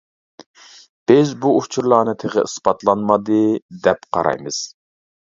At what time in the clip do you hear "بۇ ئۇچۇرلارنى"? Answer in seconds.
1.43-2.15